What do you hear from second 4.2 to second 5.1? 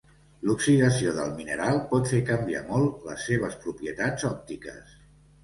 òptiques.